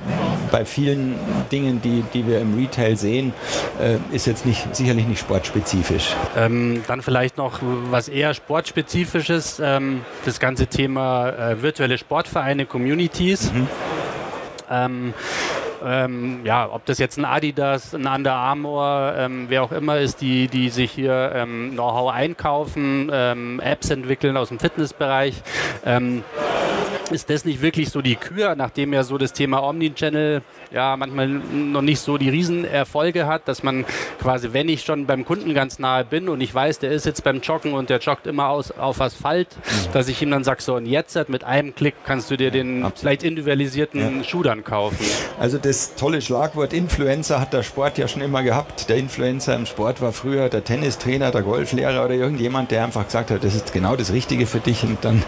[0.52, 1.16] bei vielen
[1.52, 3.34] Dingen, die, die wir im Retail sehen,
[3.82, 6.16] äh, ist jetzt nicht, sicherlich nicht sportspezifisch.
[6.38, 13.52] Ähm, dann vielleicht noch was eher sportspezifisches, ähm, das ganze Thema äh, virtuelle Sportvereine, Communities.
[13.52, 13.68] Mhm.
[14.70, 15.14] Ähm,
[15.86, 20.22] ähm, ja, ob das jetzt ein Adidas, ein Under Armour, ähm, wer auch immer ist,
[20.22, 25.42] die, die sich hier ähm, Know-how einkaufen, ähm, Apps entwickeln aus dem Fitnessbereich.
[27.12, 31.28] Ist das nicht wirklich so die Kür, nachdem ja so das Thema Omnichannel ja manchmal
[31.28, 33.86] noch nicht so die Riesenerfolge hat, dass man
[34.20, 37.24] quasi, wenn ich schon beim Kunden ganz nahe bin und ich weiß, der ist jetzt
[37.24, 39.92] beim Joggen und der joggt immer aus, auf Asphalt, mhm.
[39.94, 42.84] dass ich ihm dann sage, so und jetzt mit einem Klick kannst du dir den
[42.84, 43.00] Absolut.
[43.00, 44.24] vielleicht individualisierten ja.
[44.24, 45.06] Schuh dann kaufen.
[45.40, 48.88] Also das tolle Schlagwort Influencer hat der Sport ja schon immer gehabt.
[48.90, 53.32] Der Influencer im Sport war früher der Tennistrainer, der Golflehrer oder irgendjemand, der einfach gesagt
[53.32, 55.24] hat, das ist genau das Richtige für dich und dann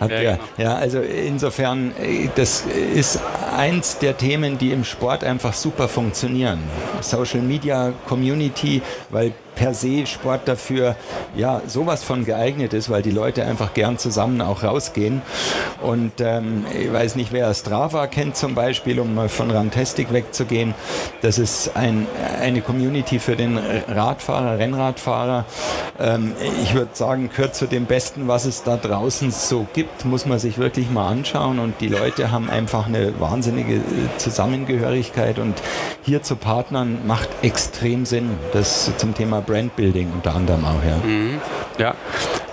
[0.00, 0.48] hat ja, er, genau.
[0.56, 3.20] ja, also insofern, äh, das ist
[3.56, 6.60] eins der Themen, die im Sport einfach super funktionieren.
[7.00, 10.94] Social Media Community, weil per se Sport dafür
[11.36, 15.20] ja sowas von geeignet ist, weil die Leute einfach gern zusammen auch rausgehen.
[15.82, 20.74] Und ähm, ich weiß nicht, wer Strava kennt zum Beispiel, um mal von Rantastic wegzugehen.
[21.22, 22.06] Das ist ein,
[22.40, 25.44] eine Community für den Radfahrer, Rennradfahrer.
[25.98, 30.24] Ähm, ich würde sagen, gehört zu dem Besten, was es da draußen so gibt, muss
[30.24, 31.58] man sich wirklich mal anschauen.
[31.58, 33.80] Und die Leute haben einfach eine wahnsinnige äh,
[34.18, 35.54] Zusammengehörigkeit und
[36.08, 38.30] hier zu Partnern macht extrem Sinn.
[38.52, 40.96] Das zum Thema Brandbuilding unter anderem auch, ja.
[41.06, 41.38] Mhm.
[41.78, 41.94] Ja,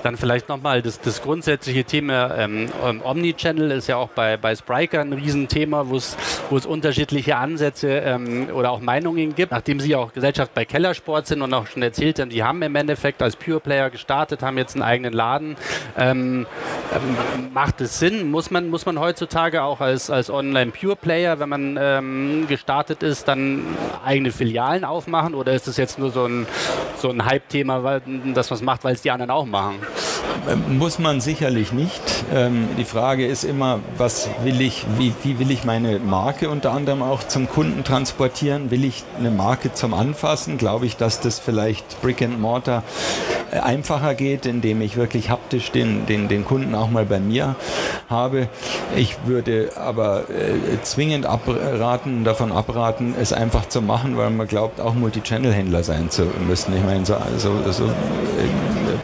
[0.04, 4.56] dann vielleicht nochmal das, das grundsätzliche Thema ähm, ähm, Omnichannel ist ja auch bei, bei
[4.56, 9.52] Spriker ein Riesenthema, wo es unterschiedliche Ansätze ähm, oder auch Meinungen gibt.
[9.52, 12.76] Nachdem Sie auch Gesellschaft bei Kellersport sind und auch schon erzählt haben, die haben im
[12.76, 15.56] Endeffekt als Pure Player gestartet, haben jetzt einen eigenen Laden.
[15.98, 16.46] Ähm,
[16.94, 18.30] ähm, macht es Sinn?
[18.30, 23.28] Muss man, muss man heutzutage auch als, als Online-Pure Player, wenn man ähm, gestartet ist,
[23.28, 23.45] dann
[24.04, 26.48] eigene Filialen aufmachen oder ist es jetzt nur so ein,
[26.98, 28.02] so ein Hype-Thema,
[28.34, 29.76] dass man es macht, weil es die anderen auch machen?
[30.50, 32.02] Ähm, muss man sicherlich nicht.
[32.34, 36.72] Ähm, die Frage ist immer, was will ich, wie, wie will ich meine Marke unter
[36.72, 38.70] anderem auch zum Kunden transportieren?
[38.70, 40.58] Will ich eine Marke zum Anfassen?
[40.58, 42.84] Glaube ich, dass das vielleicht Brick and Mortar
[43.52, 47.56] äh, einfacher geht, indem ich wirklich haptisch den, den, den Kunden auch mal bei mir
[48.10, 48.48] habe.
[48.96, 54.80] Ich würde aber äh, zwingend abraten, davon abraten, es einfach zu machen, weil man glaubt,
[54.80, 56.76] auch Multichannel-Händler sein zu müssen.
[56.76, 57.90] Ich meine, so, so, so äh,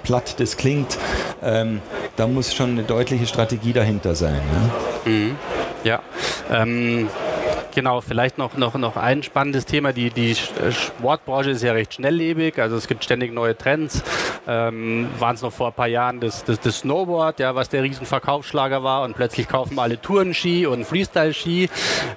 [0.04, 0.98] platt das klingt,
[1.44, 1.82] ähm,
[2.16, 4.42] da muss schon eine deutliche Strategie dahinter sein.
[5.06, 5.36] Ja, mhm.
[5.84, 6.00] ja.
[6.52, 7.10] Ähm
[7.74, 9.94] Genau, vielleicht noch, noch, noch ein spannendes Thema.
[9.94, 14.04] Die, die Sportbranche ist ja recht schnelllebig, also es gibt ständig neue Trends.
[14.48, 17.84] Ähm, Waren es noch vor ein paar Jahren das, das, das Snowboard, ja, was der
[17.84, 21.70] Riesenverkaufsschlager war und plötzlich kaufen alle Tourenski und Freestyle-Ski.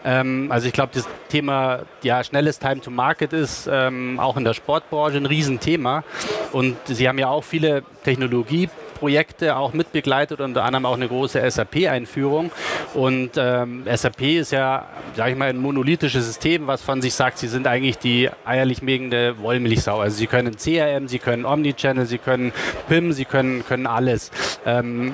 [0.04, 4.44] Ähm, also ich glaube, das Thema ja, schnelles Time to Market ist ähm, auch in
[4.44, 6.04] der Sportbranche ein Riesenthema.
[6.52, 11.50] Und Sie haben ja auch viele Technologie Projekte auch mitbegleitet, unter anderem auch eine große
[11.50, 12.50] SAP-Einführung.
[12.94, 17.38] Und ähm, SAP ist ja, sage ich mal, ein monolithisches System, was von sich sagt,
[17.38, 20.00] sie sind eigentlich die eierlich megende Wollmilchsau.
[20.00, 22.52] Also sie können CRM, sie können Omnichannel, sie können
[22.88, 24.30] PIM, sie können, können alles.
[24.64, 25.12] Ähm,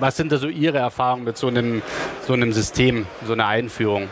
[0.00, 1.82] was sind da so Ihre Erfahrungen mit so einem,
[2.26, 4.08] so einem System, so einer Einführung?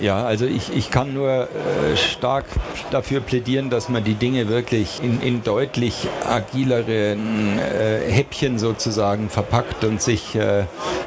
[0.00, 2.44] Ja, also ich, ich kann nur äh, stark
[2.92, 9.82] dafür plädieren, dass man die Dinge wirklich in, in deutlich agileren äh, Häppchen sozusagen verpackt
[9.82, 10.66] und sich äh,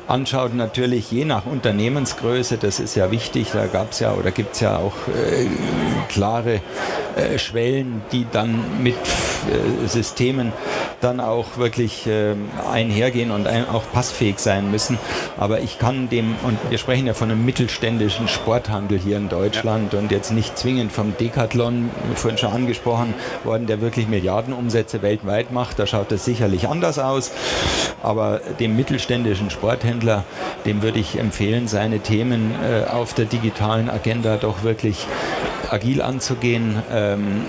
[0.09, 0.53] anschaut.
[0.53, 4.59] Natürlich je nach Unternehmensgröße, das ist ja wichtig, da gab es ja oder gibt es
[4.59, 5.47] ja auch äh,
[6.09, 6.59] klare
[7.15, 10.51] äh, Schwellen, die dann mit äh, Systemen
[10.99, 12.35] dann auch wirklich äh,
[12.71, 14.99] einhergehen und auch passfähig sein müssen.
[15.37, 19.93] Aber ich kann dem, und wir sprechen ja von einem mittelständischen Sporthandel hier in Deutschland
[19.93, 19.99] ja.
[19.99, 23.13] und jetzt nicht zwingend vom Decathlon, vorhin schon angesprochen
[23.43, 25.79] worden, der wirklich Milliardenumsätze weltweit macht.
[25.79, 27.31] Da schaut das sicherlich anders aus.
[28.03, 30.23] Aber dem mittelständischen Sporthändler,
[30.65, 35.07] dem würde ich empfehlen, seine Themen äh, auf der digitalen Agenda doch wirklich
[35.71, 37.43] agil anzugehen, ähm,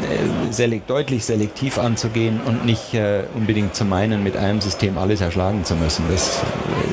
[0.51, 5.65] selekt, deutlich selektiv anzugehen und nicht äh, unbedingt zu meinen, mit einem System alles erschlagen
[5.65, 6.05] zu müssen.
[6.11, 6.41] Das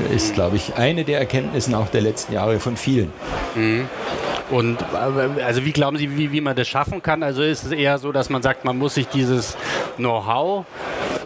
[0.10, 3.12] äh, ist, glaube ich, eine der Erkenntnissen auch der letzten Jahre von vielen.
[3.56, 3.88] Mhm.
[4.50, 7.24] Und äh, also wie glauben Sie, wie, wie man das schaffen kann?
[7.24, 9.56] Also ist es eher so, dass man sagt, man muss sich dieses
[9.98, 10.66] Know-how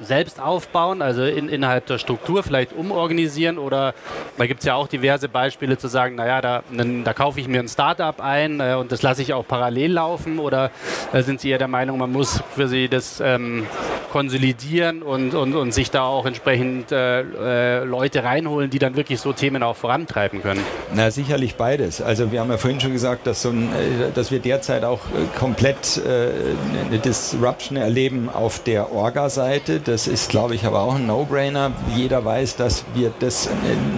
[0.04, 3.94] selbst aufbauen, also in, innerhalb der Struktur vielleicht umorganisieren oder
[4.38, 7.60] da gibt es ja auch diverse Beispiele zu sagen, naja, da, da kaufe ich mir
[7.60, 10.72] ein Startup ein äh, und das lasse ich auch parallel laufen oder
[11.12, 13.66] äh, sind Sie eher der Meinung, man muss für Sie das ähm,
[14.14, 19.20] konsolidieren und, und, und sich da auch entsprechend äh, äh, Leute reinholen, die dann wirklich
[19.20, 20.62] so Themen auch vorantreiben können?
[20.94, 22.00] Na, sicherlich beides.
[22.00, 25.00] Also wir haben ja vorhin schon gesagt, dass, so ein, äh, dass wir derzeit auch
[25.00, 31.06] äh, komplett eine Disruption erleben auf der Orga-Seite Das ist, glaube ich, aber auch ein
[31.06, 31.72] No-Brainer.
[31.96, 33.52] Jeder weiß, dass wir das äh,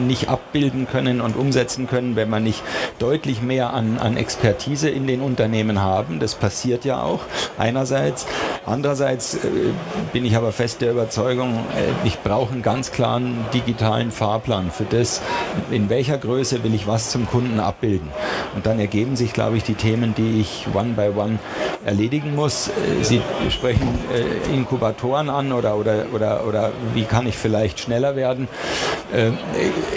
[0.05, 2.61] nicht abbilden können und umsetzen können, wenn wir nicht
[2.99, 6.19] deutlich mehr an, an Expertise in den Unternehmen haben.
[6.19, 7.21] Das passiert ja auch
[7.57, 8.27] einerseits.
[8.65, 9.39] Andererseits äh,
[10.11, 14.83] bin ich aber fest der Überzeugung, äh, ich brauche einen ganz klaren digitalen Fahrplan für
[14.83, 15.21] das,
[15.71, 18.09] in welcher Größe will ich was zum Kunden abbilden.
[18.53, 21.39] Und dann ergeben sich, glaube ich, die Themen, die ich one by one
[21.85, 22.67] erledigen muss.
[22.67, 28.15] Äh, Sie sprechen äh, Inkubatoren an oder, oder, oder, oder wie kann ich vielleicht schneller
[28.15, 28.47] werden.
[29.13, 29.31] Äh,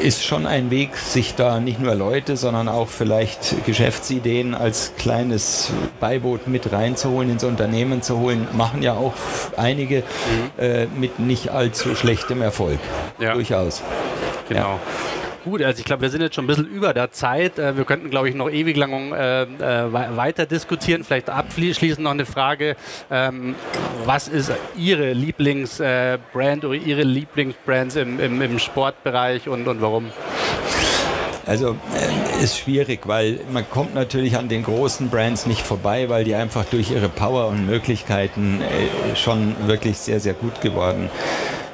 [0.06, 5.72] ist schon ein Weg, sich da nicht nur Leute, sondern auch vielleicht Geschäftsideen als kleines
[5.98, 9.14] Beiboot mit reinzuholen, ins Unternehmen zu holen, machen ja auch
[9.56, 10.62] einige mhm.
[10.62, 12.78] äh, mit nicht allzu schlechtem Erfolg.
[13.18, 13.32] Ja.
[13.34, 13.82] Durchaus.
[14.48, 14.60] Genau.
[14.60, 14.80] Ja.
[15.48, 17.58] Gut, also ich glaube, wir sind jetzt schon ein bisschen über der Zeit.
[17.58, 21.04] Äh, wir könnten, glaube ich, noch ewig lang äh, äh weiter diskutieren.
[21.04, 22.76] Vielleicht abschließend noch eine Frage.
[23.10, 23.54] Ähm,
[24.04, 30.10] was ist Ihre Lieblingsbrand äh, oder Ihre Lieblingsbrands im, im, im Sportbereich und, und warum?
[31.46, 31.76] Also
[32.42, 36.66] ist schwierig, weil man kommt natürlich an den großen Brands nicht vorbei, weil die einfach
[36.66, 38.60] durch ihre Power und Möglichkeiten
[39.14, 41.08] schon wirklich sehr, sehr gut geworden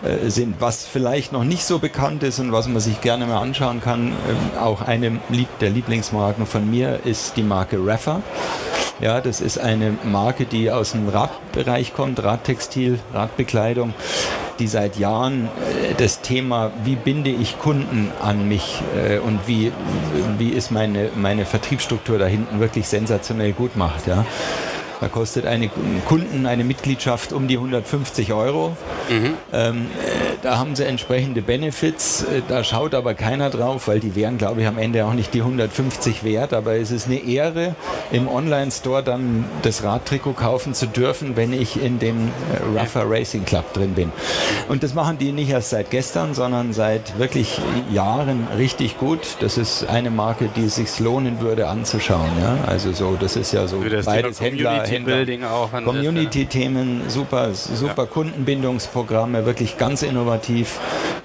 [0.05, 0.57] äh, sind.
[0.61, 4.13] Was vielleicht noch nicht so bekannt ist und was man sich gerne mal anschauen kann,
[4.13, 5.19] äh, auch eine
[5.61, 8.23] der Lieblingsmarken von mir ist die Marke Raffer.
[9.01, 13.95] Ja, das ist eine Marke, die aus dem Radbereich kommt, Radtextil, Radbekleidung,
[14.59, 18.83] die seit Jahren äh, das Thema, wie binde ich Kunden an mich
[19.27, 19.73] und wie,
[20.39, 24.07] wie ist meine, meine Vertriebsstruktur da hinten wirklich sensationell gut macht.
[24.07, 24.25] Ja.
[25.05, 25.69] Da kostet eine
[26.07, 28.75] Kunden eine Mitgliedschaft um die 150 Euro.
[29.11, 29.35] Mhm.
[29.53, 32.23] Ähm, äh, da haben sie entsprechende Benefits.
[32.23, 35.35] Äh, da schaut aber keiner drauf, weil die wären, glaube ich, am Ende auch nicht
[35.35, 36.55] die 150 wert.
[36.55, 37.75] Aber es ist eine Ehre,
[38.13, 43.45] im Online-Store dann das Radtrikot kaufen zu dürfen, wenn ich in dem äh, Rougher Racing
[43.45, 44.11] Club drin bin.
[44.71, 47.61] Und das machen die nicht erst seit gestern, sondern seit wirklich
[47.93, 49.37] Jahren richtig gut.
[49.41, 52.31] Das ist eine Marke, die es sich lohnen würde anzuschauen.
[52.41, 52.57] Ja?
[52.67, 55.71] Also so, das ist ja so beides Händler, Community-Building auch.
[55.73, 58.07] Community-Themen, super, super ja.
[58.07, 60.79] Kundenbindungsprogramme, wirklich ganz innovativ.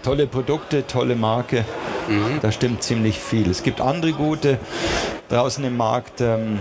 [0.03, 1.65] Tolle Produkte, tolle Marke.
[2.07, 2.39] Mhm.
[2.41, 3.49] Da stimmt ziemlich viel.
[3.49, 4.57] Es gibt andere gute
[5.29, 6.21] draußen im Markt.
[6.21, 6.59] Ähm,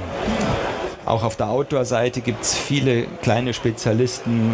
[1.08, 4.52] auch auf der Outdoor-Seite gibt es viele kleine Spezialisten,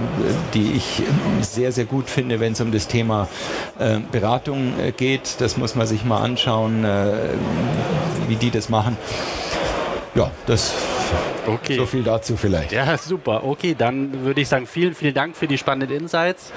[0.55, 1.03] die ich
[1.41, 3.27] sehr, sehr gut finde, wenn es um das Thema
[3.81, 5.41] äh, Beratung äh, geht.
[5.41, 7.31] Das muss man sich mal anschauen, äh,
[8.29, 8.97] wie die das machen.
[10.15, 10.73] Ja, das
[11.47, 11.77] Okay.
[11.77, 12.73] So viel dazu vielleicht.
[12.73, 13.45] Ja, super.
[13.45, 16.53] Okay, dann würde ich sagen, vielen, vielen Dank für die spannenden Insights.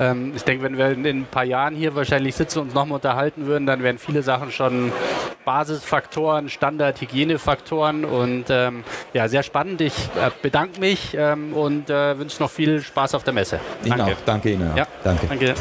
[0.00, 2.96] Ähm, ich denke, wenn wir in, ein paar Jahren hier wahrscheinlich sitzen und uns nochmal
[2.96, 4.92] unterhalten würden, dann wären viele Sachen schon
[5.44, 9.80] Basisfaktoren, Standard-Hygienefaktoren und ähm, ja, sehr spannend.
[9.80, 13.60] Ich äh, bedanke mich ähm, und äh, wünsche noch viel Spaß auf der Messe.
[13.84, 14.02] Danke.
[14.02, 14.20] Ihnen auch.
[14.24, 14.76] Danke Ihnen.
[14.76, 15.26] Ja, danke.
[15.26, 15.54] danke.